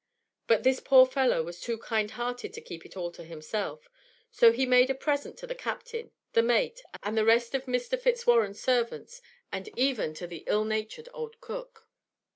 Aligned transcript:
But 0.47 0.63
this 0.63 0.79
poor 0.79 1.05
fellow 1.05 1.43
was 1.43 1.59
too 1.61 1.77
kind 1.77 2.09
hearted 2.09 2.53
to 2.55 2.59
keep 2.61 2.87
it 2.87 2.97
all 2.97 3.11
to 3.11 3.23
himself; 3.23 3.87
so 4.31 4.51
he 4.51 4.65
made 4.65 4.89
a 4.89 4.95
present 4.95 5.37
to 5.37 5.45
the 5.45 5.53
captain, 5.53 6.09
the 6.33 6.41
mate, 6.41 6.81
and 7.03 7.15
the 7.15 7.23
rest 7.23 7.53
of 7.53 7.65
Mr. 7.65 7.99
Fitzwarren's 8.01 8.59
servants; 8.59 9.21
and 9.51 9.69
even 9.77 10.15
to 10.15 10.25
the 10.25 10.43
ill 10.47 10.65
natured 10.65 11.07
old 11.13 11.39
cook. 11.39 11.87